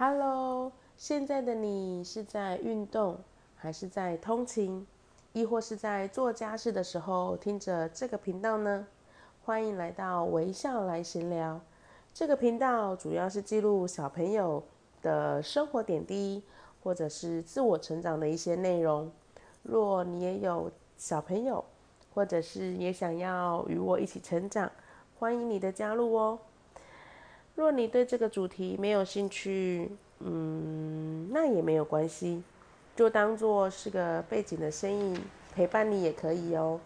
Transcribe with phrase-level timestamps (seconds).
[0.00, 3.18] Hello，现在的你是在运动，
[3.56, 4.86] 还是在通勤，
[5.32, 8.86] 亦或是在做家事的时候听着这个频道呢？
[9.44, 11.60] 欢迎来到微笑来闲聊。
[12.14, 14.62] 这个频道主要是记录小朋友
[15.02, 16.44] 的生活点滴，
[16.84, 19.10] 或者是自我成长的一些内容。
[19.64, 21.64] 若你也有小朋友，
[22.14, 24.70] 或者是也想要与我一起成长，
[25.18, 26.38] 欢迎你的加入哦。
[27.58, 29.90] 若你对这个主题没有兴趣，
[30.20, 32.40] 嗯，那也没有关系，
[32.94, 35.20] 就当做是个背景的声音
[35.52, 36.78] 陪伴你也可以哦。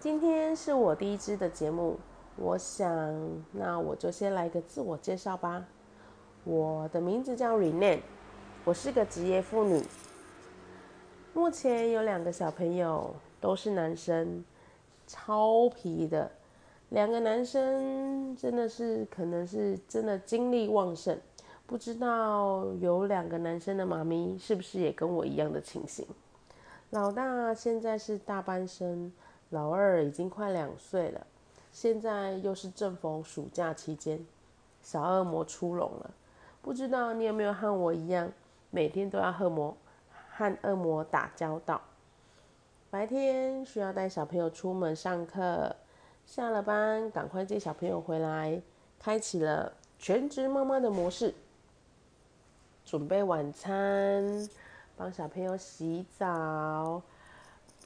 [0.00, 2.00] 今天是我第一支的节目，
[2.34, 3.16] 我想
[3.52, 5.64] 那我就先来个自我介绍吧。
[6.42, 8.00] 我的名字叫 Rene，
[8.64, 9.80] 我是个职业妇女，
[11.32, 14.44] 目前有两个小朋友，都是男生，
[15.06, 16.28] 超皮的。
[16.92, 21.18] 两个男生真的是，可能是真的精力旺盛，
[21.66, 26.06] 不知道有两个男生的妈咪是不是也跟我一样的情形？
[26.90, 29.10] 老大现在是大班生，
[29.48, 31.26] 老二已经快两岁了，
[31.72, 34.22] 现在又是正逢暑假期间，
[34.82, 36.10] 小恶魔出笼了。
[36.60, 38.30] 不知道你有没有和我一样，
[38.70, 39.74] 每天都要和魔
[40.28, 41.80] 和恶魔打交道？
[42.90, 45.74] 白天需要带小朋友出门上课。
[46.24, 48.62] 下了班，赶快接小朋友回来，
[48.98, 51.34] 开启了全职妈妈的模式，
[52.84, 54.48] 准备晚餐，
[54.96, 57.02] 帮小朋友洗澡，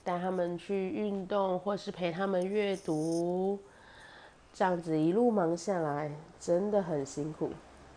[0.04, 3.58] 带他们去运动，或是陪他们阅读，
[4.52, 7.50] 这样子一路忙下来，真的很辛苦。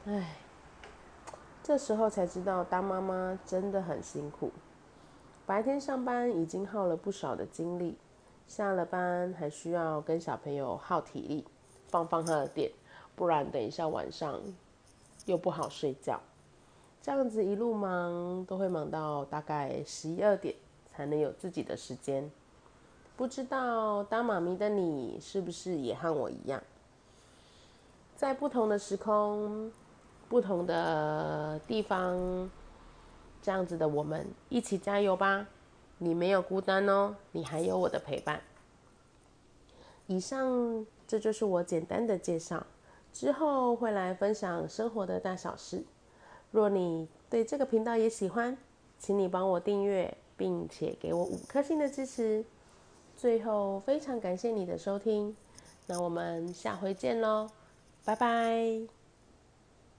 [0.06, 0.38] 唉，
[1.62, 4.52] 这时候才知道当妈妈真的很辛苦。
[5.46, 7.98] 白天上班已经耗了不少的精力。
[8.50, 11.46] 下了班还需要跟小朋友耗体力，
[11.88, 12.72] 放放他的电，
[13.16, 14.42] 不然等一下晚上
[15.26, 16.20] 又不好睡觉。
[17.00, 20.56] 这样子一路忙都会忙到大概十一二点
[20.88, 22.30] 才能有自己的时间。
[23.16, 26.60] 不知道当妈咪的你是不是也和我一样，
[28.16, 29.72] 在不同的时空、
[30.28, 32.50] 不同的地方，
[33.44, 35.46] 这样子的我们一起加油吧！
[36.00, 38.42] 你没有孤单哦，你还有我的陪伴。
[40.08, 42.66] 以上这就是我简单的介绍，
[43.14, 45.84] 之后会来分享生活的大小事。
[46.52, 48.58] 若你对这个频道也喜欢，
[48.98, 52.44] 请你帮我订阅，并且给我五颗星的支持。
[53.16, 55.36] 最后，非常感谢你的收听，
[55.86, 57.50] 那我们下回见喽，
[58.04, 58.99] 拜拜。